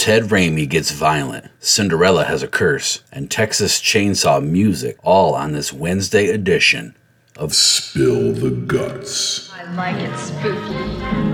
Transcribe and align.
Ted 0.00 0.30
Raimi 0.30 0.66
gets 0.66 0.92
violent, 0.92 1.50
Cinderella 1.58 2.24
has 2.24 2.42
a 2.42 2.48
curse, 2.48 3.02
and 3.12 3.30
Texas 3.30 3.78
Chainsaw 3.82 4.42
music 4.42 4.96
all 5.02 5.34
on 5.34 5.52
this 5.52 5.74
Wednesday 5.74 6.28
edition 6.28 6.96
of 7.36 7.52
Spill 7.54 8.32
the 8.32 8.48
Guts. 8.50 9.52
I 9.52 9.70
like 9.74 9.96
it 9.96 10.16
spooky. 10.16 11.29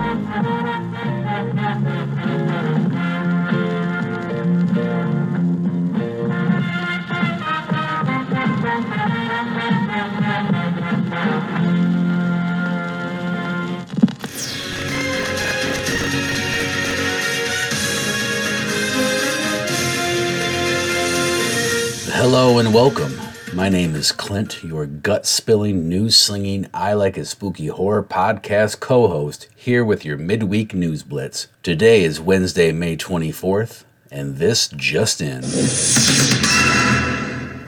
Hello 22.46 22.60
and 22.60 22.72
welcome. 22.72 23.12
My 23.52 23.68
name 23.68 23.96
is 23.96 24.12
Clint, 24.12 24.62
your 24.62 24.86
gut 24.86 25.26
spilling, 25.26 25.88
news 25.88 26.14
slinging, 26.14 26.68
I 26.72 26.92
Like 26.92 27.16
a 27.16 27.24
Spooky 27.24 27.66
Horror 27.66 28.04
podcast 28.04 28.78
co 28.78 29.08
host, 29.08 29.48
here 29.56 29.84
with 29.84 30.04
your 30.04 30.16
midweek 30.16 30.72
news 30.72 31.02
blitz. 31.02 31.48
Today 31.64 32.04
is 32.04 32.20
Wednesday, 32.20 32.70
May 32.70 32.96
24th, 32.96 33.82
and 34.12 34.36
this 34.36 34.68
just 34.68 35.20
in. 35.20 35.42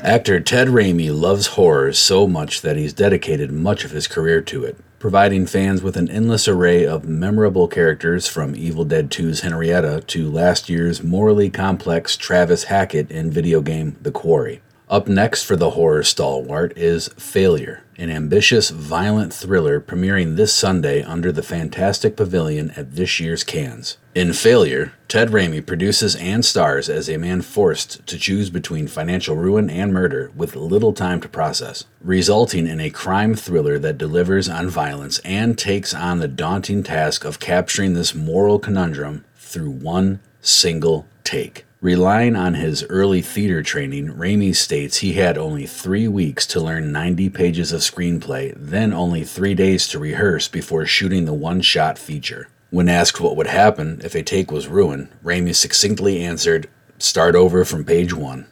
Actor 0.00 0.38
Ted 0.42 0.69
Raimi 0.69 1.10
loves 1.12 1.48
horror 1.48 1.92
so 1.92 2.28
much 2.28 2.60
that 2.60 2.77
he's 2.77 2.92
dedicated 2.92 3.50
much 3.50 3.84
of 3.84 3.91
his 3.91 4.06
career 4.06 4.41
to 4.42 4.64
it, 4.64 4.77
providing 5.00 5.45
fans 5.45 5.83
with 5.83 5.97
an 5.97 6.08
endless 6.08 6.47
array 6.47 6.86
of 6.86 7.05
memorable 7.05 7.66
characters 7.66 8.28
from 8.28 8.55
Evil 8.55 8.84
Dead 8.84 9.10
2's 9.10 9.41
Henrietta 9.41 10.05
to 10.06 10.30
last 10.30 10.69
year's 10.69 11.02
morally 11.02 11.50
complex 11.50 12.16
Travis 12.16 12.64
Hackett 12.64 13.10
in 13.10 13.33
video 13.33 13.60
game 13.60 13.97
The 14.00 14.12
Quarry. 14.12 14.62
Up 14.91 15.06
next 15.06 15.42
for 15.42 15.55
the 15.55 15.70
horror 15.70 16.03
stalwart 16.03 16.72
is 16.75 17.08
Failure, 17.08 17.83
an 17.98 18.08
ambitious, 18.08 18.70
violent 18.70 19.34
thriller 19.34 19.83
premiering 19.83 20.36
this 20.36 20.55
Sunday 20.55 21.03
under 21.03 21.31
the 21.31 21.42
Fantastic 21.42 22.17
Pavilion 22.17 22.70
at 22.70 22.97
this 22.97 23.20
year's 23.20 23.44
Cannes. 23.44 23.98
In 24.14 24.33
Failure, 24.33 24.94
Ted 25.06 25.28
Raimi 25.28 25.64
produces 25.64 26.16
and 26.16 26.42
stars 26.42 26.89
as 26.89 27.11
a 27.11 27.19
man 27.19 27.42
forced 27.42 28.06
to 28.06 28.19
choose 28.19 28.48
between 28.48 28.89
financial 28.89 29.36
ruin 29.36 29.69
and 29.69 29.92
murder 29.92 30.33
with 30.34 30.56
little 30.56 30.94
time 30.94 31.20
to 31.20 31.28
process, 31.28 31.84
resulting 32.00 32.66
in 32.66 32.81
a 32.81 32.89
crime 32.89 33.34
thriller 33.34 33.78
that 33.78 33.98
delivers 33.98 34.48
on 34.48 34.70
violence 34.70 35.19
and 35.19 35.59
takes 35.59 35.92
on 35.92 36.20
the 36.20 36.28
daunting 36.28 36.83
task 36.83 37.27
of 37.27 37.39
capturing 37.39 37.92
this 37.92 38.14
moral 38.14 38.59
conundrum 38.59 39.27
through 39.36 39.70
one 39.70 40.20
single 40.41 41.06
take. 41.25 41.66
Relying 41.81 42.34
on 42.34 42.55
his 42.55 42.83
early 42.91 43.23
theater 43.23 43.62
training, 43.62 44.15
Raimi 44.15 44.53
states 44.53 44.97
he 44.97 45.12
had 45.12 45.39
only 45.39 45.65
three 45.65 46.09
weeks 46.09 46.45
to 46.48 46.59
learn 46.59 46.91
90 46.91 47.31
pages 47.31 47.71
of 47.71 47.83
screenplay, 47.83 48.53
then 48.57 48.93
only 48.93 49.23
three 49.23 49.55
days 49.55 49.87
to 49.89 50.01
rehearse 50.01 50.49
before 50.49 50.87
shooting 50.87 51.25
the 51.25 51.33
one 51.33 51.61
shot 51.61 51.97
feature. 51.97 52.49
When 52.71 52.89
asked 52.89 53.21
what 53.21 53.37
would 53.37 53.47
happen 53.47 54.01
if 54.03 54.17
a 54.17 54.25
take 54.25 54.51
was 54.51 54.67
ruined, 54.67 55.11
Raimi 55.23 55.55
succinctly 55.55 56.21
answered, 56.21 56.69
Start 56.99 57.37
over 57.37 57.65
from 57.65 57.84
page 57.84 58.12
one. 58.12 58.49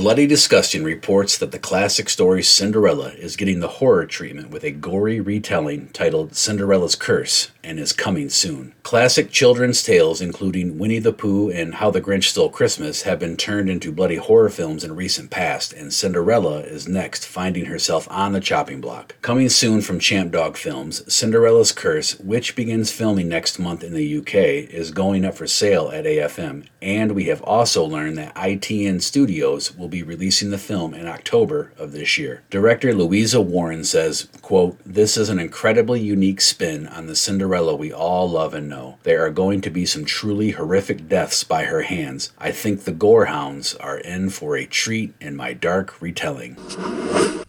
Bloody 0.00 0.26
Disgusting 0.26 0.82
reports 0.82 1.36
that 1.36 1.52
the 1.52 1.58
classic 1.58 2.08
story 2.08 2.42
Cinderella 2.42 3.10
is 3.10 3.36
getting 3.36 3.60
the 3.60 3.68
horror 3.68 4.06
treatment 4.06 4.48
with 4.48 4.64
a 4.64 4.70
gory 4.70 5.20
retelling 5.20 5.88
titled 5.88 6.34
Cinderella's 6.34 6.94
Curse 6.94 7.50
and 7.62 7.78
is 7.78 7.92
coming 7.92 8.30
soon. 8.30 8.72
Classic 8.82 9.30
children's 9.30 9.82
tales, 9.82 10.22
including 10.22 10.78
Winnie 10.78 11.00
the 11.00 11.12
Pooh 11.12 11.50
and 11.50 11.74
How 11.74 11.90
the 11.90 12.00
Grinch 12.00 12.24
Stole 12.24 12.48
Christmas, 12.48 13.02
have 13.02 13.18
been 13.18 13.36
turned 13.36 13.68
into 13.68 13.92
bloody 13.92 14.16
horror 14.16 14.48
films 14.48 14.84
in 14.84 14.96
recent 14.96 15.30
past, 15.30 15.74
and 15.74 15.92
Cinderella 15.92 16.60
is 16.60 16.88
next, 16.88 17.26
finding 17.26 17.66
herself 17.66 18.08
on 18.10 18.32
the 18.32 18.40
chopping 18.40 18.80
block. 18.80 19.16
Coming 19.20 19.50
soon 19.50 19.82
from 19.82 20.00
Champ 20.00 20.32
Dog 20.32 20.56
Films, 20.56 21.12
Cinderella's 21.12 21.72
Curse, 21.72 22.18
which 22.20 22.56
begins 22.56 22.90
filming 22.90 23.28
next 23.28 23.58
month 23.58 23.84
in 23.84 23.92
the 23.92 24.18
UK, 24.18 24.34
is 24.72 24.92
going 24.92 25.26
up 25.26 25.34
for 25.34 25.46
sale 25.46 25.90
at 25.92 26.06
AFM, 26.06 26.66
and 26.80 27.12
we 27.12 27.24
have 27.24 27.42
also 27.42 27.84
learned 27.84 28.16
that 28.16 28.34
ITN 28.34 29.02
Studios 29.02 29.76
will 29.76 29.89
be 29.90 30.02
releasing 30.02 30.50
the 30.50 30.58
film 30.58 30.94
in 30.94 31.06
October 31.06 31.72
of 31.76 31.92
this 31.92 32.16
year. 32.16 32.42
Director 32.50 32.94
Louisa 32.94 33.40
Warren 33.40 33.84
says, 33.84 34.28
quote, 34.40 34.78
This 34.84 35.16
is 35.16 35.28
an 35.28 35.38
incredibly 35.38 36.00
unique 36.00 36.40
spin 36.40 36.86
on 36.86 37.06
the 37.06 37.16
Cinderella 37.16 37.74
we 37.74 37.92
all 37.92 38.28
love 38.30 38.54
and 38.54 38.68
know. 38.68 38.98
There 39.02 39.24
are 39.24 39.30
going 39.30 39.60
to 39.62 39.70
be 39.70 39.84
some 39.86 40.04
truly 40.04 40.52
horrific 40.52 41.08
deaths 41.08 41.44
by 41.44 41.64
her 41.64 41.82
hands. 41.82 42.32
I 42.38 42.52
think 42.52 42.84
the 42.84 42.92
Gorehounds 42.92 43.76
are 43.80 43.98
in 43.98 44.30
for 44.30 44.56
a 44.56 44.66
treat 44.66 45.14
in 45.20 45.36
my 45.36 45.52
dark 45.52 46.00
retelling. 46.00 46.56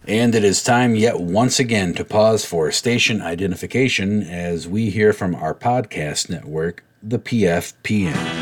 And 0.06 0.34
it 0.34 0.42
is 0.42 0.62
time 0.62 0.96
yet 0.96 1.20
once 1.20 1.60
again 1.60 1.94
to 1.94 2.04
pause 2.04 2.44
for 2.44 2.72
station 2.72 3.22
identification 3.22 4.22
as 4.22 4.66
we 4.66 4.90
hear 4.90 5.12
from 5.12 5.34
our 5.34 5.54
podcast 5.54 6.28
network, 6.28 6.82
the 7.02 7.18
PFPN. 7.18 8.41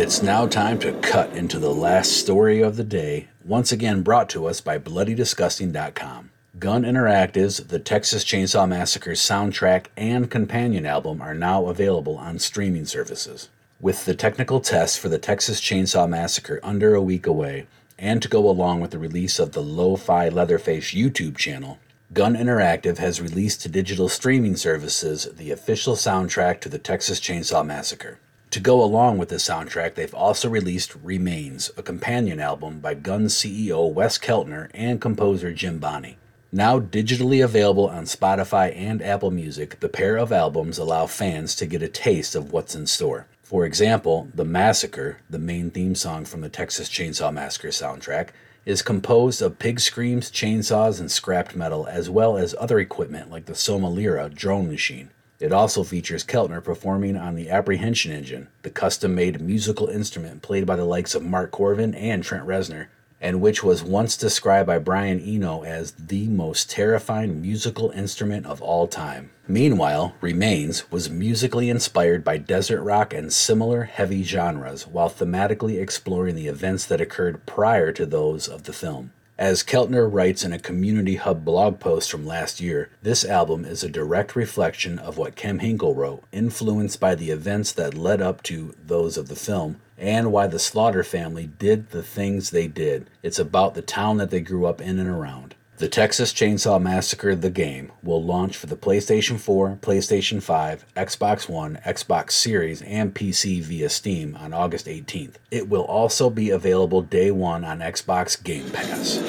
It's 0.00 0.22
now 0.22 0.46
time 0.46 0.78
to 0.78 0.94
cut 1.00 1.30
into 1.36 1.58
the 1.58 1.74
last 1.74 2.12
story 2.12 2.62
of 2.62 2.78
the 2.78 2.84
day, 2.84 3.28
once 3.44 3.70
again 3.70 4.00
brought 4.00 4.30
to 4.30 4.46
us 4.46 4.58
by 4.58 4.78
BloodyDisgusting.com. 4.78 6.30
Gun 6.58 6.84
Interactive's 6.84 7.58
The 7.58 7.78
Texas 7.78 8.24
Chainsaw 8.24 8.66
Massacre 8.66 9.10
soundtrack 9.10 9.88
and 9.98 10.30
companion 10.30 10.86
album 10.86 11.20
are 11.20 11.34
now 11.34 11.66
available 11.66 12.16
on 12.16 12.38
streaming 12.38 12.86
services. 12.86 13.50
With 13.78 14.06
the 14.06 14.14
technical 14.14 14.60
test 14.60 14.98
for 14.98 15.10
the 15.10 15.18
Texas 15.18 15.60
Chainsaw 15.60 16.08
Massacre 16.08 16.60
under 16.62 16.94
a 16.94 17.02
week 17.02 17.26
away, 17.26 17.66
and 17.98 18.22
to 18.22 18.28
go 18.28 18.48
along 18.48 18.80
with 18.80 18.92
the 18.92 18.98
release 18.98 19.38
of 19.38 19.52
the 19.52 19.62
Lo-Fi 19.62 20.30
Leatherface 20.30 20.94
YouTube 20.94 21.36
channel, 21.36 21.78
Gun 22.14 22.36
Interactive 22.36 22.96
has 22.96 23.20
released 23.20 23.60
to 23.60 23.68
digital 23.68 24.08
streaming 24.08 24.56
services 24.56 25.28
the 25.36 25.50
official 25.50 25.94
soundtrack 25.94 26.62
to 26.62 26.70
the 26.70 26.78
Texas 26.78 27.20
Chainsaw 27.20 27.66
Massacre. 27.66 28.18
To 28.50 28.58
go 28.58 28.82
along 28.82 29.18
with 29.18 29.28
the 29.28 29.36
soundtrack, 29.36 29.94
they've 29.94 30.12
also 30.12 30.48
released 30.48 30.96
Remains, 31.04 31.70
a 31.76 31.84
companion 31.84 32.40
album 32.40 32.80
by 32.80 32.94
Guns 32.94 33.32
CEO 33.32 33.92
Wes 33.92 34.18
Keltner 34.18 34.68
and 34.74 35.00
composer 35.00 35.52
Jim 35.52 35.78
Bonney. 35.78 36.18
Now 36.50 36.80
digitally 36.80 37.44
available 37.44 37.88
on 37.88 38.06
Spotify 38.06 38.76
and 38.76 39.02
Apple 39.02 39.30
Music, 39.30 39.78
the 39.78 39.88
pair 39.88 40.16
of 40.16 40.32
albums 40.32 40.78
allow 40.78 41.06
fans 41.06 41.54
to 41.54 41.66
get 41.66 41.80
a 41.80 41.86
taste 41.86 42.34
of 42.34 42.50
what's 42.50 42.74
in 42.74 42.88
store. 42.88 43.28
For 43.44 43.64
example, 43.64 44.28
The 44.34 44.44
Massacre, 44.44 45.18
the 45.30 45.38
main 45.38 45.70
theme 45.70 45.94
song 45.94 46.24
from 46.24 46.40
the 46.40 46.48
Texas 46.48 46.88
Chainsaw 46.88 47.32
Massacre 47.32 47.68
soundtrack, 47.68 48.30
is 48.66 48.82
composed 48.82 49.40
of 49.40 49.60
pig 49.60 49.78
screams, 49.78 50.28
chainsaws, 50.28 50.98
and 50.98 51.08
scrapped 51.08 51.54
metal, 51.54 51.86
as 51.86 52.10
well 52.10 52.36
as 52.36 52.56
other 52.58 52.80
equipment 52.80 53.30
like 53.30 53.46
the 53.46 53.54
Soma 53.54 53.88
Lyra 53.88 54.28
drone 54.28 54.68
machine. 54.68 55.10
It 55.40 55.52
also 55.52 55.82
features 55.84 56.22
Keltner 56.22 56.62
performing 56.62 57.16
on 57.16 57.34
the 57.34 57.48
Apprehension 57.48 58.12
Engine, 58.12 58.48
the 58.62 58.68
custom 58.68 59.14
made 59.14 59.40
musical 59.40 59.88
instrument 59.88 60.42
played 60.42 60.66
by 60.66 60.76
the 60.76 60.84
likes 60.84 61.14
of 61.14 61.22
Mark 61.22 61.50
Korven 61.50 61.96
and 61.98 62.22
Trent 62.22 62.46
Reznor, 62.46 62.88
and 63.22 63.40
which 63.40 63.64
was 63.64 63.82
once 63.82 64.18
described 64.18 64.66
by 64.66 64.78
Brian 64.78 65.18
Eno 65.18 65.62
as 65.62 65.92
the 65.92 66.26
most 66.28 66.68
terrifying 66.68 67.40
musical 67.40 67.90
instrument 67.90 68.44
of 68.44 68.60
all 68.60 68.86
time. 68.86 69.30
Meanwhile, 69.48 70.14
Remains 70.20 70.90
was 70.90 71.08
musically 71.08 71.70
inspired 71.70 72.22
by 72.22 72.36
desert 72.36 72.82
rock 72.82 73.14
and 73.14 73.32
similar 73.32 73.84
heavy 73.84 74.22
genres 74.22 74.86
while 74.86 75.08
thematically 75.08 75.80
exploring 75.80 76.34
the 76.34 76.48
events 76.48 76.84
that 76.84 77.00
occurred 77.00 77.46
prior 77.46 77.92
to 77.92 78.04
those 78.04 78.46
of 78.46 78.64
the 78.64 78.74
film. 78.74 79.12
As 79.40 79.62
Keltner 79.64 80.06
writes 80.06 80.44
in 80.44 80.52
a 80.52 80.58
Community 80.58 81.16
Hub 81.16 81.46
blog 81.46 81.80
post 81.80 82.10
from 82.10 82.26
last 82.26 82.60
year, 82.60 82.90
this 83.00 83.24
album 83.24 83.64
is 83.64 83.82
a 83.82 83.88
direct 83.88 84.36
reflection 84.36 84.98
of 84.98 85.16
what 85.16 85.34
Kim 85.34 85.60
Henkel 85.60 85.94
wrote, 85.94 86.24
influenced 86.30 87.00
by 87.00 87.14
the 87.14 87.30
events 87.30 87.72
that 87.72 87.94
led 87.94 88.20
up 88.20 88.42
to 88.42 88.74
those 88.84 89.16
of 89.16 89.28
the 89.28 89.34
film, 89.34 89.80
and 89.96 90.30
why 90.30 90.46
the 90.46 90.58
Slaughter 90.58 91.02
family 91.02 91.46
did 91.46 91.88
the 91.88 92.02
things 92.02 92.50
they 92.50 92.66
did. 92.66 93.08
It's 93.22 93.38
about 93.38 93.74
the 93.74 93.80
town 93.80 94.18
that 94.18 94.28
they 94.28 94.42
grew 94.42 94.66
up 94.66 94.78
in 94.78 94.98
and 94.98 95.08
around. 95.08 95.49
The 95.80 95.88
Texas 95.88 96.34
Chainsaw 96.34 96.78
Massacre 96.78 97.34
The 97.34 97.48
Game 97.48 97.90
will 98.02 98.22
launch 98.22 98.54
for 98.54 98.66
the 98.66 98.76
PlayStation 98.76 99.40
4, 99.40 99.78
PlayStation 99.80 100.42
5, 100.42 100.84
Xbox 100.94 101.48
One, 101.48 101.78
Xbox 101.86 102.32
Series, 102.32 102.82
and 102.82 103.14
PC 103.14 103.62
via 103.62 103.88
Steam 103.88 104.36
on 104.36 104.52
August 104.52 104.84
18th. 104.84 105.36
It 105.50 105.70
will 105.70 105.84
also 105.84 106.28
be 106.28 106.50
available 106.50 107.00
day 107.00 107.30
one 107.30 107.64
on 107.64 107.78
Xbox 107.78 108.44
Game 108.44 108.68
Pass. 108.70 109.20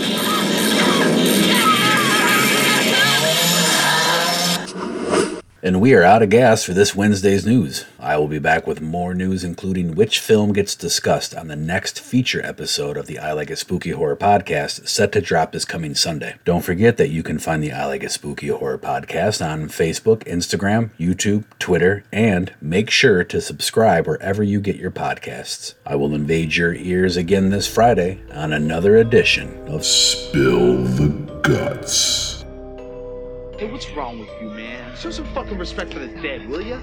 And 5.63 5.80
we 5.80 5.94
are 5.94 6.02
out 6.02 6.24
of 6.24 6.31
gas 6.31 6.63
for 6.63 6.74
this 6.74 6.96
Wednesday's 6.96 7.46
news. 7.46 7.86
I 8.00 8.18
will 8.18 8.28
be 8.28 8.40
back 8.40 8.66
with 8.66 8.81
more 8.81 9.13
news, 9.13 9.44
including 9.44 9.94
which 9.94 10.19
film 10.19 10.54
gets 10.54 10.74
discussed 10.74 11.36
on 11.36 11.50
the 11.50 11.56
next 11.56 12.00
feature 12.00 12.44
episode 12.44 12.98
of 12.98 13.06
the 13.06 13.19
I 13.19 13.34
Like 13.34 13.52
It 13.52 13.60
Spooky 13.60 13.92
Horror 13.92 14.16
podcast, 14.16 14.88
set 14.88 15.12
to 15.12 15.22
drop 15.22 15.52
this 15.52 15.63
coming 15.63 15.94
Sunday. 15.94 16.38
Don't 16.46 16.66
forget 16.66 16.98
that 16.98 17.10
you 17.10 17.22
can 17.22 17.38
find 17.38 17.62
the 17.62 17.74
I 17.74 17.86
Like 17.86 18.02
It 18.02 18.12
Spooky 18.12 18.48
Horror 18.48 18.80
podcast 18.80 19.46
on 19.48 19.69
Facebook, 19.69 20.24
Instagram, 20.24 20.90
YouTube, 21.00 21.44
Twitter, 21.60 22.04
and 22.12 22.56
make 22.60 22.90
sure 22.90 23.24
to 23.24 23.40
subscribe 23.40 24.07
wherever 24.07 24.42
you 24.42 24.62
get 24.62 24.78
your 24.78 24.90
podcasts. 24.90 25.75
I 25.86 25.96
will 25.96 26.16
invade 26.16 26.56
your 26.56 26.74
ears 26.74 27.18
again 27.18 27.52
this 27.52 27.68
Friday 27.68 28.19
on 28.34 28.52
another 28.52 28.98
edition 28.98 29.68
of 29.68 29.86
Spill 29.86 30.86
the 30.86 31.10
guts. 31.44 32.31
Hey, 33.62 33.72
what's 33.72 33.92
wrong 33.92 34.18
with 34.18 34.30
you, 34.42 34.50
man? 34.50 34.96
Show 34.96 35.12
some 35.12 35.25
fucking 35.36 35.56
respect 35.56 35.94
for 35.94 36.00
the 36.00 36.08
dead, 36.08 36.50
will 36.50 36.63
ya? 36.63 36.80